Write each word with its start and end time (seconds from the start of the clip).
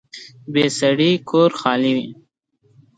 بې 0.53 0.65
سړي 0.79 1.11
کور 1.29 1.49
خالي 1.59 1.91
وي 1.95 2.09